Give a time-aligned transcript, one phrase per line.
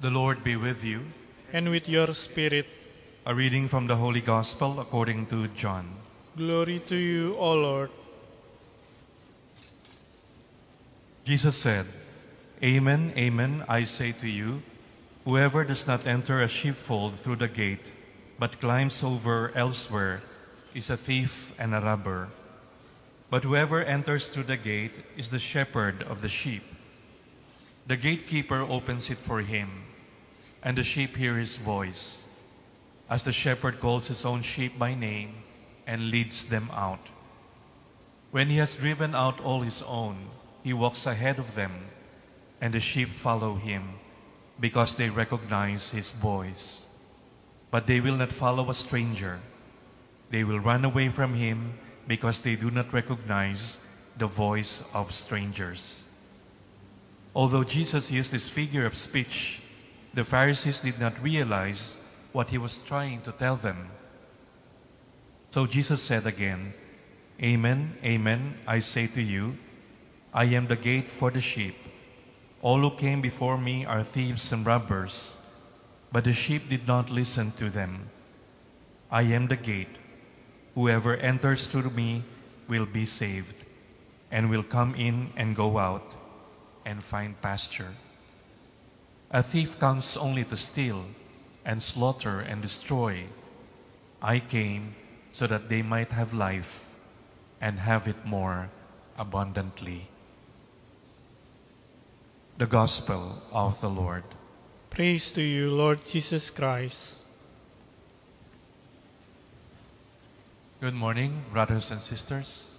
[0.00, 1.12] The Lord be with you.
[1.52, 2.66] and with your spirit.
[3.26, 6.02] A reading from the Holy Gospel according to John.
[6.36, 7.90] Glory to you, O Lord.
[11.24, 11.86] Jesus said,
[12.62, 14.62] Amen, amen, I say to you,
[15.24, 17.92] whoever does not enter a sheepfold through the gate,
[18.38, 20.22] but climbs over elsewhere,
[20.74, 22.28] is a thief and a robber.
[23.30, 26.62] But whoever enters through the gate is the shepherd of the sheep.
[27.86, 29.84] The gatekeeper opens it for him,
[30.62, 32.24] and the sheep hear his voice,
[33.08, 35.34] as the shepherd calls his own sheep by name
[35.86, 37.00] and leads them out.
[38.30, 40.16] When he has driven out all his own,
[40.62, 41.72] he walks ahead of them,
[42.60, 43.88] and the sheep follow him,
[44.60, 46.84] because they recognize his voice.
[47.70, 49.40] But they will not follow a stranger.
[50.30, 53.78] They will run away from him, because they do not recognize
[54.18, 56.04] the voice of strangers.
[57.34, 59.60] Although Jesus used this figure of speech,
[60.14, 61.96] the Pharisees did not realize
[62.32, 63.90] what he was trying to tell them.
[65.50, 66.74] So Jesus said again,
[67.42, 69.56] Amen, amen, I say to you,
[70.32, 71.76] I am the gate for the sheep.
[72.60, 75.36] All who came before me are thieves and robbers,
[76.10, 78.10] but the sheep did not listen to them.
[79.10, 79.96] I am the gate.
[80.74, 82.24] Whoever enters through me
[82.68, 83.54] will be saved,
[84.30, 86.14] and will come in and go out
[86.84, 87.94] and find pasture.
[89.30, 91.04] A thief comes only to steal
[91.64, 93.26] and slaughter and destroy.
[94.22, 94.94] I came
[95.32, 96.86] so that they might have life
[97.60, 98.70] and have it more
[99.18, 100.08] abundantly.
[102.56, 104.24] The Gospel of the Lord.
[104.88, 107.14] Praise to you, Lord Jesus Christ.
[110.80, 112.78] Good morning, brothers and sisters.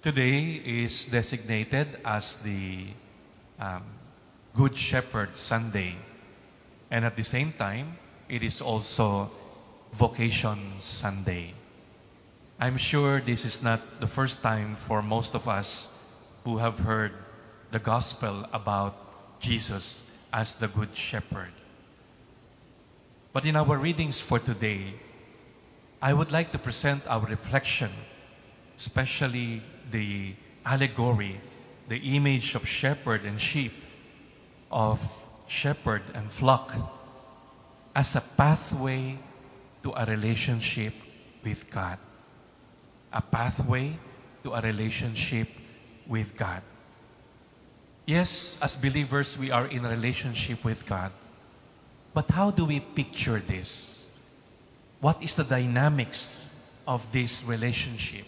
[0.00, 2.86] Today is designated as the
[3.58, 3.82] um,
[4.56, 5.96] Good Shepherd Sunday,
[6.88, 9.28] and at the same time, it is also
[9.94, 11.54] Vocation Sunday.
[12.60, 15.88] I'm sure this is not the first time for most of us
[16.44, 17.10] who have heard
[17.72, 18.94] the gospel about
[19.40, 21.50] Jesus as the Good Shepherd.
[23.32, 24.94] But in our readings for today,
[26.00, 27.90] I would like to present our reflection,
[28.76, 31.40] especially the allegory,
[31.88, 33.72] the image of shepherd and sheep,
[34.74, 35.00] of
[35.46, 36.74] shepherd and flock,
[37.94, 39.16] as a pathway
[39.84, 40.92] to a relationship
[41.44, 41.98] with God.
[43.12, 43.96] A pathway
[44.42, 45.48] to a relationship
[46.08, 46.62] with God.
[48.04, 51.12] Yes, as believers, we are in a relationship with God.
[52.12, 54.06] But how do we picture this?
[55.00, 56.48] What is the dynamics
[56.86, 58.26] of this relationship?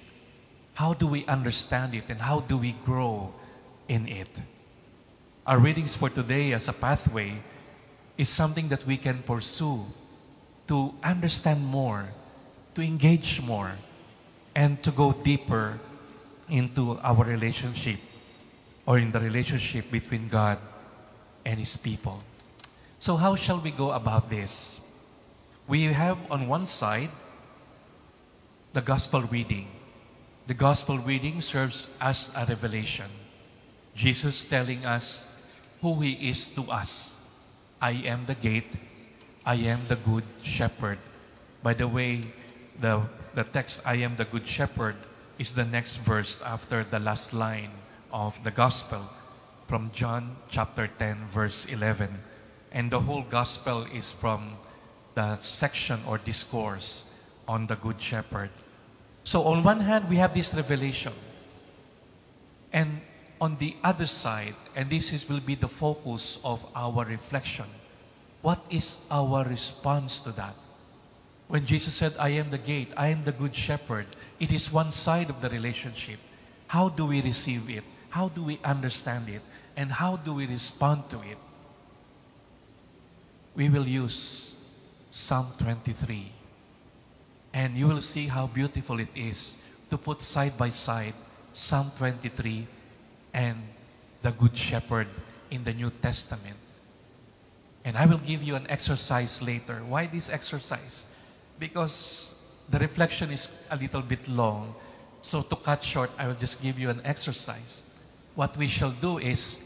[0.74, 3.34] How do we understand it and how do we grow
[3.88, 4.28] in it?
[5.46, 7.38] Our readings for today as a pathway
[8.18, 9.84] is something that we can pursue
[10.66, 12.08] to understand more,
[12.74, 13.70] to engage more,
[14.56, 15.78] and to go deeper
[16.48, 18.00] into our relationship
[18.86, 20.58] or in the relationship between God
[21.44, 22.20] and His people.
[22.98, 24.80] So, how shall we go about this?
[25.68, 27.10] We have on one side
[28.72, 29.68] the gospel reading.
[30.48, 33.10] The gospel reading serves as a revelation.
[33.94, 35.25] Jesus telling us
[35.86, 37.14] who He is to us.
[37.80, 38.74] I am the gate.
[39.44, 40.98] I am the good shepherd.
[41.62, 42.22] By the way,
[42.80, 43.02] the,
[43.36, 44.96] the text, I am the good shepherd,
[45.38, 47.70] is the next verse after the last line
[48.10, 49.08] of the gospel
[49.68, 52.10] from John chapter 10, verse 11.
[52.72, 54.56] And the whole gospel is from
[55.14, 57.04] the section or discourse
[57.46, 58.50] on the good shepherd.
[59.22, 61.12] So, on one hand, we have this revelation.
[62.72, 63.00] And
[63.40, 67.66] on the other side, and this is, will be the focus of our reflection,
[68.42, 70.54] what is our response to that?
[71.48, 74.06] When Jesus said, I am the gate, I am the good shepherd,
[74.40, 76.18] it is one side of the relationship.
[76.66, 77.84] How do we receive it?
[78.10, 79.42] How do we understand it?
[79.76, 81.38] And how do we respond to it?
[83.54, 84.54] We will use
[85.10, 86.32] Psalm 23.
[87.52, 89.56] And you will see how beautiful it is
[89.90, 91.14] to put side by side
[91.52, 92.66] Psalm 23
[93.36, 93.62] and
[94.22, 95.06] the Good Shepherd
[95.50, 96.56] in the New Testament.
[97.84, 99.82] And I will give you an exercise later.
[99.86, 101.04] Why this exercise?
[101.60, 102.34] Because
[102.70, 104.74] the reflection is a little bit long.
[105.20, 107.84] So to cut short, I will just give you an exercise.
[108.34, 109.60] What we shall do is,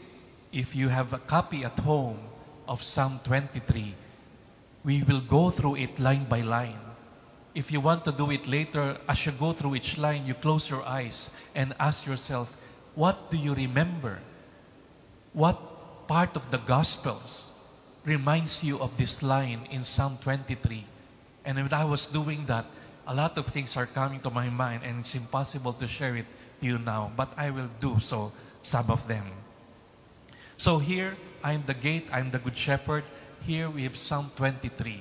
[0.51, 2.19] if you have a copy at home
[2.67, 3.95] of Psalm 23,
[4.83, 6.79] we will go through it line by line.
[7.55, 10.69] If you want to do it later, as you go through each line, you close
[10.69, 12.53] your eyes and ask yourself,
[12.95, 14.19] what do you remember?
[15.33, 17.53] What part of the Gospels
[18.05, 20.83] reminds you of this line in Psalm 23.
[21.45, 22.65] And when I was doing that,
[23.07, 26.25] a lot of things are coming to my mind, and it's impossible to share it
[26.59, 29.25] to you now, but I will do so, some of them.
[30.57, 33.03] So here, I'm the gate, I'm the good shepherd.
[33.41, 34.91] Here we have Psalm 23.
[34.91, 34.99] You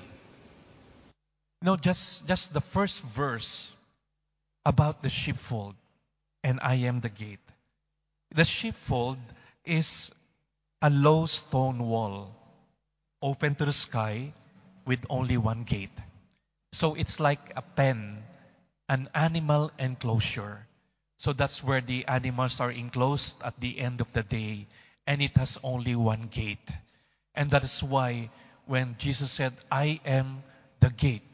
[1.63, 3.69] know, just, just the first verse
[4.65, 5.75] about the sheepfold,
[6.43, 7.41] and I am the gate.
[8.33, 9.19] The sheepfold
[9.65, 10.11] is
[10.83, 12.35] a low stone wall
[13.21, 14.33] open to the sky
[14.87, 15.99] with only one gate.
[16.73, 18.23] So it's like a pen,
[18.89, 20.67] an animal enclosure.
[21.19, 24.69] So that's where the animals are enclosed at the end of the day,
[25.07, 26.71] and it has only one gate.
[27.35, 28.31] And that is why
[28.67, 30.43] when Jesus said, I am
[30.79, 31.27] the gate,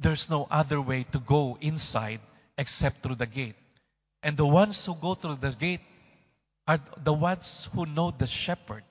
[0.00, 2.20] there's no other way to go inside
[2.58, 3.56] except through the gate.
[4.22, 5.80] And the ones who go through the gate
[6.66, 8.84] are the ones who know the shepherd,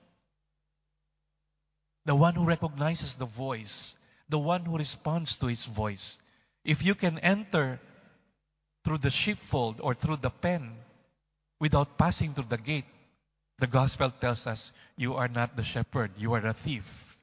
[2.04, 3.96] the one who recognizes the voice,
[4.28, 6.20] the one who responds to his voice.
[6.64, 7.80] If you can enter
[8.84, 10.72] through the sheepfold or through the pen
[11.60, 12.84] without passing through the gate,
[13.58, 17.16] the gospel tells us you are not the shepherd, you are a thief.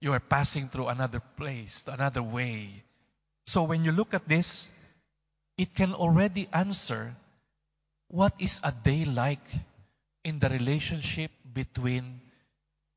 [0.00, 2.84] You are passing through another place, another way.
[3.46, 4.68] So when you look at this,
[5.56, 7.16] it can already answer
[8.08, 9.46] what is a day like
[10.24, 12.20] in the relationship between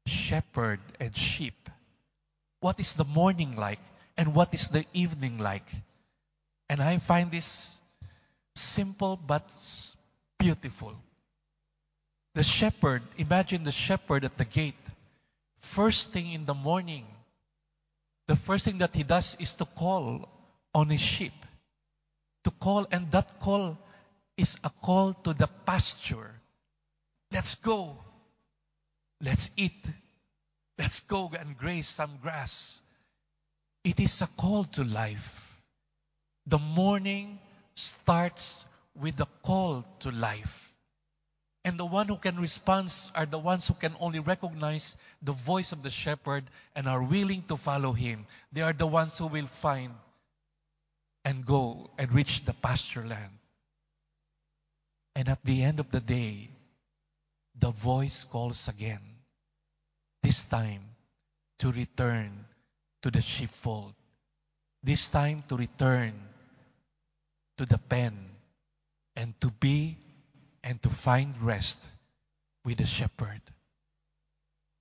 [0.06, 1.70] shepherd and sheep?
[2.62, 3.80] What is the morning like?
[4.18, 5.68] And what is the evening like?
[6.70, 7.80] And I find this
[8.56, 9.52] simple but
[10.38, 10.94] beautiful.
[12.34, 14.76] The shepherd, imagine the shepherd at the gate.
[15.60, 17.06] First thing in the morning,
[18.28, 20.30] the first thing that he does is to call
[20.74, 21.34] on his sheep.
[22.46, 23.78] To call, and that call
[24.38, 26.32] is a call to the pasture.
[27.32, 27.98] Let's go.
[29.22, 29.86] Let's eat.
[30.78, 32.82] Let's go and graze some grass.
[33.84, 35.62] It is a call to life.
[36.48, 37.40] The morning
[37.76, 40.74] starts with the call to life.
[41.64, 45.72] And the one who can respond are the ones who can only recognize the voice
[45.72, 46.46] of the shepherd
[46.76, 48.26] and are willing to follow him.
[48.52, 49.94] They are the ones who will find
[51.24, 53.32] and go and reach the pasture land.
[55.16, 56.50] And at the end of the day,
[57.60, 59.02] the voice calls again.
[60.24, 60.84] This time
[61.60, 62.46] to return
[63.02, 63.94] to the sheepfold.
[64.84, 66.14] This time to return
[67.58, 68.18] to the pen
[69.16, 69.98] and to be
[70.64, 71.90] and to find rest
[72.64, 73.42] with the shepherd.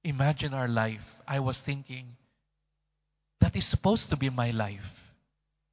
[0.04, 1.14] Imagine our life.
[1.26, 2.16] I was thinking,
[3.40, 5.12] that is supposed to be my life.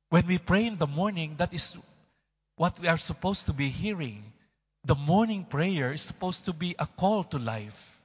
[0.10, 1.76] When we pray in the morning, that is
[2.56, 4.24] what we are supposed to be hearing.
[4.88, 8.00] The morning prayer is supposed to be a call to life,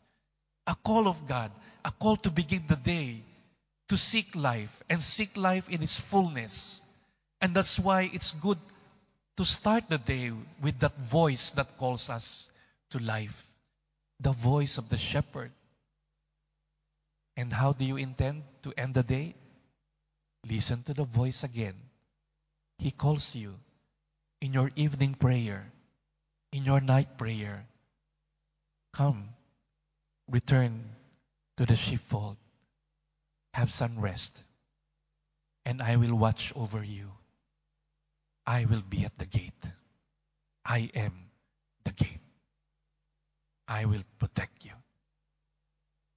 [0.66, 1.52] a call of God,
[1.84, 3.22] a call to begin the day,
[3.88, 6.82] to seek life and seek life in its fullness.
[7.40, 8.58] And that's why it's good
[9.36, 12.50] to start the day with that voice that calls us
[12.90, 13.46] to life,
[14.18, 15.52] the voice of the shepherd.
[17.36, 19.36] And how do you intend to end the day?
[20.50, 21.76] Listen to the voice again.
[22.78, 23.54] He calls you
[24.40, 25.70] in your evening prayer,
[26.52, 27.66] in your night prayer.
[28.92, 29.30] Come,
[30.30, 30.84] return
[31.56, 32.36] to the sheepfold,
[33.54, 34.42] have some rest,
[35.64, 37.10] and I will watch over you.
[38.46, 39.72] I will be at the gate.
[40.64, 41.12] I am
[41.84, 42.20] the gate.
[43.68, 44.72] I will protect you.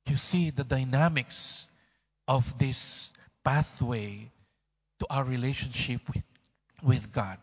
[0.07, 1.69] You see the dynamics
[2.27, 3.13] of this
[3.43, 4.31] pathway
[4.99, 6.23] to our relationship with,
[6.83, 7.37] with God.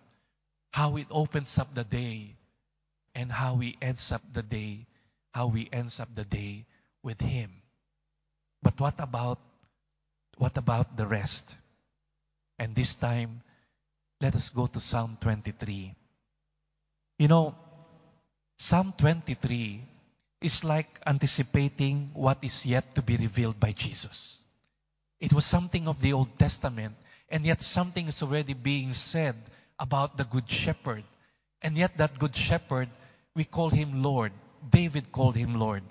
[0.72, 2.36] How it opens up the day
[3.14, 4.86] and how we ends up the day,
[5.32, 6.66] how we ends up the day
[7.02, 7.50] with Him.
[8.62, 9.38] But what about
[10.38, 11.54] what about the rest?
[12.58, 13.42] And this time
[14.20, 15.94] let us go to Psalm 23.
[17.18, 17.54] You know,
[18.56, 19.82] Psalm 23
[20.40, 24.42] is like anticipating what is yet to be revealed by Jesus.
[25.20, 26.94] It was something of the Old Testament,
[27.28, 29.36] and yet something is already being said
[29.78, 31.04] about the Good Shepherd.
[31.60, 32.88] And yet, that Good Shepherd,
[33.34, 34.32] we call him Lord.
[34.70, 35.82] David called him Lord.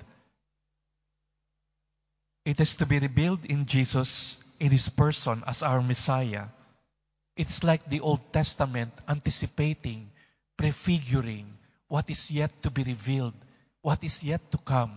[2.46, 6.46] It is to be revealed in Jesus, in his person, as our Messiah
[7.36, 10.12] it's like the Old Testament anticipating,
[10.58, 11.48] prefiguring
[11.88, 13.34] what is yet to be revealed,
[13.82, 14.94] what is yet to come,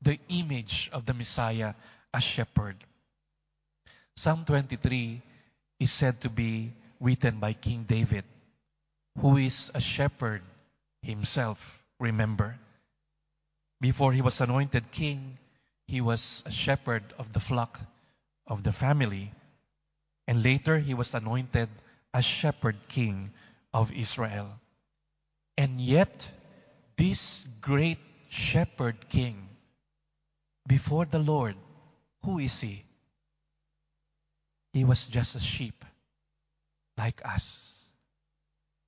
[0.00, 1.74] the image of the Messiah
[2.12, 2.76] as shepherd.
[4.16, 5.22] Psalm 23
[5.80, 8.24] is said to be written by King David,
[9.18, 10.42] who is a shepherd
[11.02, 12.58] himself, remember.
[13.80, 15.38] Before he was anointed king,
[15.86, 17.80] he was a shepherd of the flock
[18.46, 19.32] of the family.
[20.26, 21.68] And later he was anointed
[22.12, 23.30] as shepherd king
[23.72, 24.48] of Israel.
[25.56, 26.28] And yet,
[26.96, 29.48] this great shepherd king,
[30.66, 31.56] before the Lord,
[32.24, 32.84] who is he?
[34.72, 35.84] He was just a sheep
[36.96, 37.84] like us.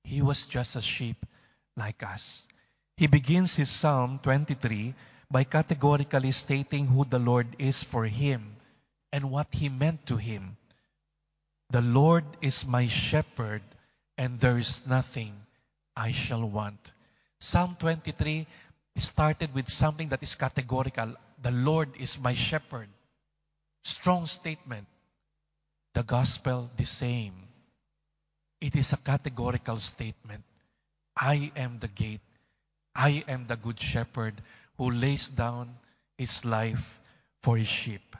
[0.04, 1.26] He was just a sheep
[1.76, 2.46] like us.
[2.96, 4.94] He begins his Psalm 23
[5.30, 8.56] by categorically stating who the Lord is for him
[9.12, 10.56] and what he meant to him.
[11.70, 13.62] The Lord is my shepherd,
[14.18, 15.32] and there is nothing
[15.96, 16.92] I shall want.
[17.40, 18.46] Psalm 23
[18.96, 21.14] started with something that is categorical.
[21.40, 22.88] The Lord is my shepherd.
[23.84, 24.86] Strong statement.
[25.94, 27.34] The gospel, the same.
[28.60, 30.44] It is a categorical statement.
[31.16, 32.20] I am the gate.
[32.94, 34.42] I am the good shepherd
[34.76, 35.76] who lays down
[36.18, 37.00] his life
[37.42, 38.16] for his sheep.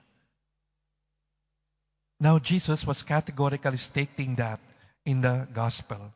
[2.21, 4.61] Now, Jesus was categorically stating that
[5.05, 6.12] in the gospel.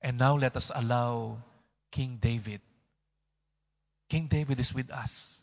[0.00, 1.38] And now let us allow
[1.90, 2.60] King David.
[4.08, 5.40] King David is with us.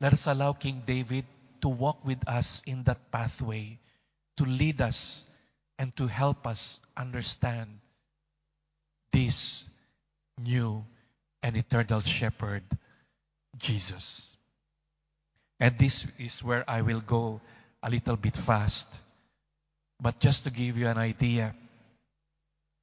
[0.00, 1.24] Let us allow King David
[1.60, 3.78] to walk with us in that pathway,
[4.36, 5.24] to lead us
[5.78, 7.78] and to help us understand
[9.12, 9.66] this
[10.38, 10.84] new
[11.44, 12.64] and eternal shepherd,
[13.58, 14.34] Jesus.
[15.60, 17.42] And this is where I will go
[17.82, 18.98] a little bit fast.
[20.00, 21.54] But just to give you an idea,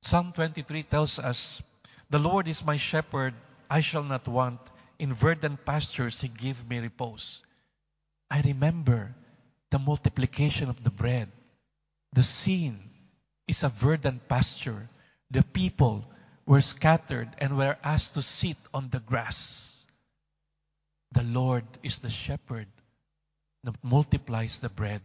[0.03, 1.63] Psalm 23 tells us,
[2.12, 3.34] The Lord is my shepherd,
[3.68, 4.60] I shall not want.
[5.00, 7.41] In verdant pastures he give me repose.
[8.30, 9.15] I remember
[9.72, 11.30] the multiplication of the bread.
[12.13, 12.77] The scene
[13.48, 14.88] is a verdant pasture.
[15.32, 16.06] The people
[16.45, 19.86] were scattered and were asked to sit on the grass.
[21.12, 22.67] The Lord is the shepherd
[23.63, 25.01] that multiplies the bread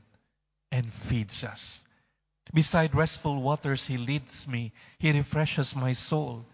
[0.70, 1.80] and feeds us.
[2.54, 4.72] Beside restful waters, He leads me.
[4.98, 6.46] He refreshes my soul.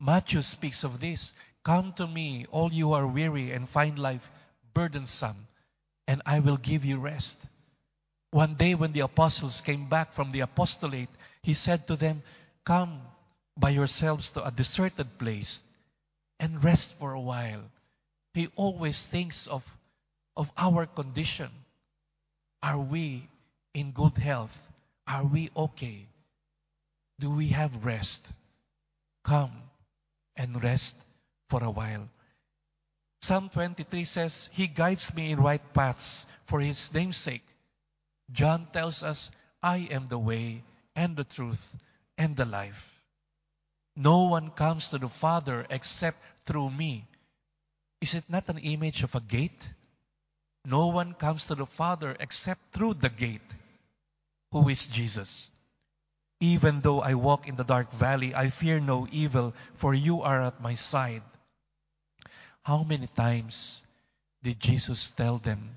[0.00, 1.32] Matthew speaks of this.
[1.64, 4.30] Come to me, all you are weary and find life
[4.74, 5.48] burdensome,
[6.06, 7.46] and I will give you rest.
[8.30, 11.08] One day, when the apostles came back from the apostolate,
[11.42, 12.22] He said to them,
[12.64, 13.00] Come
[13.58, 15.62] by yourselves to a deserted place
[16.38, 17.62] and rest for a while.
[18.34, 19.64] He always thinks of,
[20.36, 21.50] of our condition.
[22.62, 23.28] Are we
[23.74, 24.56] in good health?
[25.06, 26.06] Are we okay?
[27.18, 28.30] Do we have rest?
[29.24, 29.50] Come
[30.36, 30.94] and rest
[31.50, 32.08] for a while.
[33.20, 37.44] Psalm 23 says, He guides me in right paths for His name's sake.
[38.30, 40.62] John tells us, I am the way
[40.94, 41.76] and the truth
[42.16, 42.97] and the life.
[43.98, 47.08] No one comes to the Father except through me.
[48.00, 49.70] Is it not an image of a gate?
[50.64, 53.56] No one comes to the Father except through the gate,
[54.52, 55.50] who is Jesus.
[56.38, 60.42] Even though I walk in the dark valley, I fear no evil, for you are
[60.42, 61.24] at my side.
[62.62, 63.82] How many times
[64.44, 65.76] did Jesus tell them,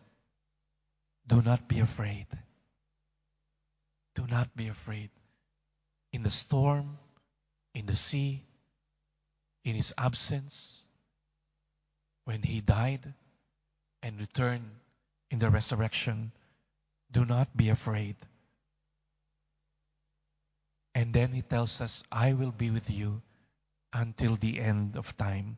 [1.26, 2.28] Do not be afraid?
[4.14, 5.10] Do not be afraid.
[6.14, 7.00] In the storm,
[7.74, 8.44] in the sea,
[9.64, 10.84] in his absence,
[12.26, 13.14] when he died
[14.04, 14.70] and returned
[15.30, 16.32] in the resurrection,
[17.12, 18.16] do not be afraid.
[20.94, 23.22] And then he tells us, I will be with you
[23.94, 25.58] until the end of time.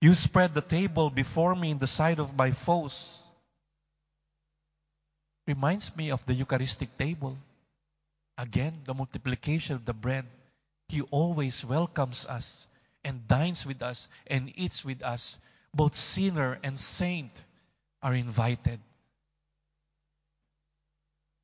[0.00, 3.22] You spread the table before me in the sight of my foes.
[5.46, 7.36] Reminds me of the Eucharistic table.
[8.36, 10.26] Again, the multiplication of the bread.
[10.88, 12.68] He always welcomes us
[13.04, 15.38] and dines with us and eats with us.
[15.74, 17.42] Both sinner and saint
[18.02, 18.80] are invited.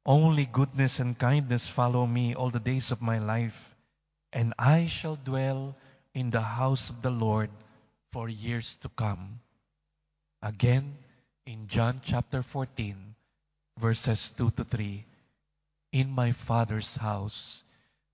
[0.06, 3.75] Only goodness and kindness follow me all the days of my life,
[4.32, 5.76] and I shall dwell
[6.14, 7.50] in the house of the Lord
[8.11, 9.40] for years to come.
[10.42, 10.96] Again,
[11.46, 13.14] in John chapter 14,
[13.78, 15.04] verses 2 to 3,
[15.92, 17.62] in my Father's house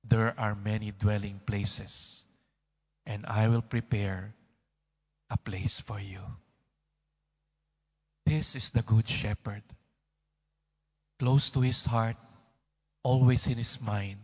[0.09, 2.25] there are many dwelling places,
[3.07, 4.35] and I will prepare
[5.31, 6.21] a place for you.
[8.25, 9.63] This is the Good Shepherd,
[11.19, 12.17] close to his heart,
[13.03, 14.19] always in his mind,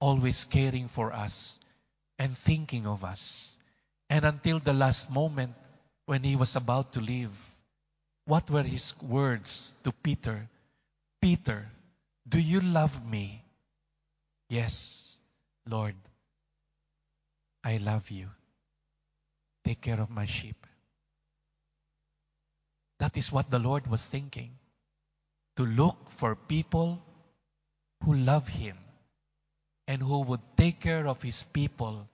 [0.00, 1.58] always caring for us
[2.18, 3.56] and thinking of us.
[4.10, 5.54] And until the last moment
[6.06, 7.34] when he was about to leave,
[8.24, 10.48] what were his words to Peter?
[11.20, 11.66] Peter,
[12.28, 13.45] do you love me?
[14.48, 15.16] Yes,
[15.68, 15.96] Lord,
[17.64, 18.28] I love you.
[19.64, 20.66] Take care of my sheep.
[23.00, 24.52] That is what the Lord was thinking.
[25.56, 27.02] To look for people
[28.04, 28.76] who love Him
[29.88, 32.06] and who would take care of His people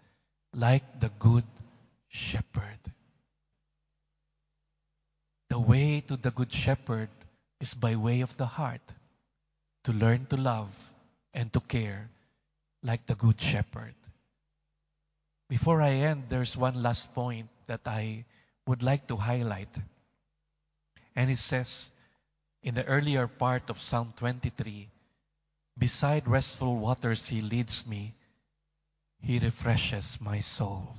[0.55, 1.45] like the Good
[2.09, 2.79] Shepherd.
[5.51, 7.11] The way to the Good Shepherd
[7.61, 8.81] is by way of the heart
[9.85, 10.73] to learn to love
[11.35, 12.09] and to care
[12.83, 13.95] like the Good Shepherd.
[15.49, 18.25] Before I end, there's one last point that I
[18.67, 19.69] would like to highlight.
[21.15, 21.91] And it says
[22.63, 24.89] in the earlier part of Psalm 23
[25.79, 28.15] Beside restful waters, He leads me,
[29.21, 30.97] He refreshes my soul.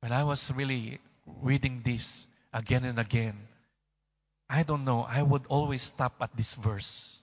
[0.00, 3.36] When I was really reading this again and again,
[4.48, 7.17] I don't know, I would always stop at this verse.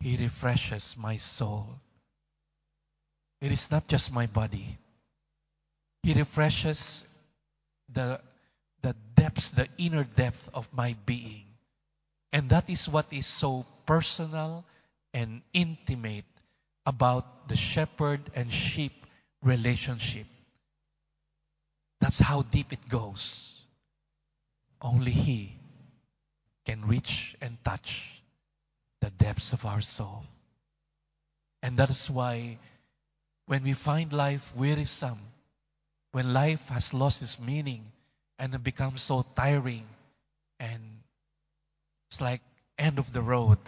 [0.00, 1.68] He refreshes my soul.
[3.40, 4.78] It is not just my body.
[6.02, 7.04] He refreshes
[7.92, 8.20] the,
[8.82, 11.44] the depths, the inner depth of my being.
[12.32, 14.64] And that is what is so personal
[15.12, 16.24] and intimate
[16.86, 19.06] about the shepherd and sheep
[19.42, 20.26] relationship.
[22.00, 23.62] That's how deep it goes.
[24.80, 25.58] Only He
[26.64, 28.19] can reach and touch
[29.00, 30.24] the depths of our soul.
[31.62, 32.58] And that is why
[33.46, 35.20] when we find life wearisome,
[36.12, 37.84] when life has lost its meaning
[38.38, 39.86] and it becomes so tiring
[40.58, 40.82] and
[42.10, 42.40] it's like
[42.78, 43.58] end of the road,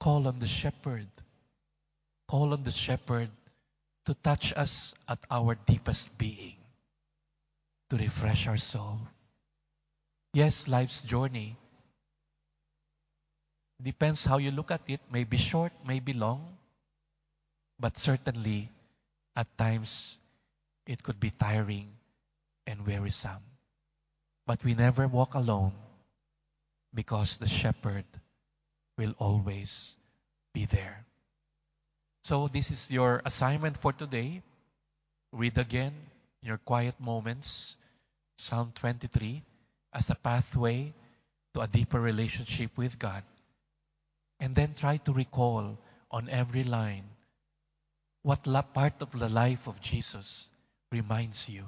[0.00, 1.08] call on the shepherd.
[2.28, 3.30] Call on the shepherd
[4.04, 6.56] to touch us at our deepest being,
[7.88, 8.98] to refresh our soul.
[10.34, 11.56] Yes, life's journey
[13.82, 16.56] depends how you look at it, may be short, may be long,
[17.78, 18.70] but certainly
[19.36, 20.18] at times
[20.86, 21.88] it could be tiring
[22.66, 23.42] and wearisome.
[24.46, 25.72] But we never walk alone
[26.94, 28.04] because the shepherd
[28.96, 29.94] will always
[30.52, 31.04] be there.
[32.24, 34.42] So, this is your assignment for today.
[35.32, 35.94] Read again
[36.42, 37.76] in your quiet moments
[38.36, 39.42] Psalm 23
[39.92, 40.92] as a pathway
[41.54, 43.22] to a deeper relationship with God.
[44.40, 45.78] And then try to recall
[46.10, 47.04] on every line
[48.22, 50.48] what part of the life of Jesus
[50.92, 51.64] reminds you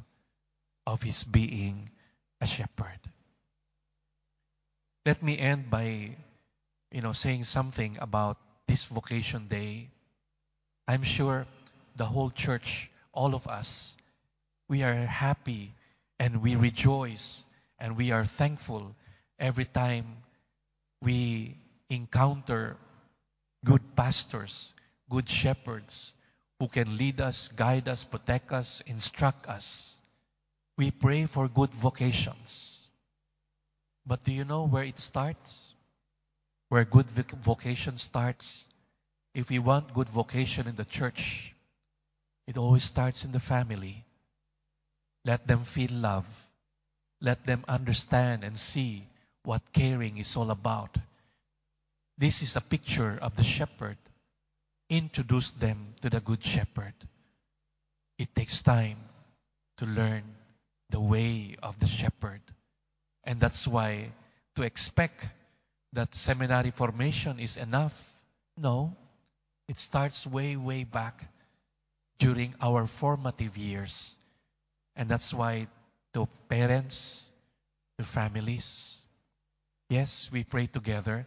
[0.87, 1.91] of his being
[2.41, 2.99] a shepherd.
[5.07, 6.17] Let me end by
[6.91, 9.89] you know saying something about this vocation day.
[10.87, 11.47] I'm sure
[11.97, 13.97] the whole church, all of us,
[14.69, 15.73] we are happy
[16.19, 17.45] and we rejoice
[17.79, 18.95] and we are thankful
[19.39, 20.17] every time
[21.01, 21.57] we
[21.90, 22.76] encounter
[23.64, 24.72] good pastors,
[25.11, 26.14] good shepherds
[26.59, 29.94] who can lead us, guide us, protect us, instruct us.
[30.79, 32.88] We pray for good vocations.
[34.07, 35.74] But do you know where it starts?
[36.68, 38.64] Where good vocation starts?
[39.35, 41.55] If we want good vocation in the church,
[42.46, 44.05] it always starts in the family.
[45.24, 46.26] Let them feel love.
[47.20, 49.07] Let them understand and see
[49.44, 50.96] what caring is all about.
[52.21, 53.97] This is a picture of the shepherd.
[54.91, 56.93] Introduce them to the good shepherd.
[58.19, 58.99] It takes time
[59.79, 60.25] to learn
[60.91, 62.43] the way of the shepherd.
[63.25, 64.13] And that's why
[64.55, 65.25] to expect
[65.95, 67.95] that seminary formation is enough,
[68.55, 68.95] no.
[69.67, 71.25] It starts way, way back
[72.19, 74.19] during our formative years.
[74.95, 75.69] And that's why
[76.13, 77.31] to parents,
[77.99, 79.07] to families,
[79.89, 81.27] yes, we pray together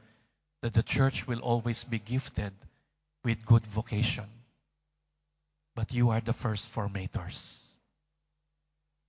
[0.64, 2.54] that the church will always be gifted
[3.26, 4.24] with good vocation.
[5.76, 7.60] But you are the first formators.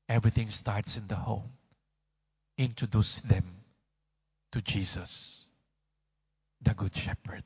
[0.08, 1.52] Everything starts in the home.
[2.58, 3.44] Introduce them
[4.50, 5.44] to Jesus,
[6.60, 7.44] the Good Shepherd.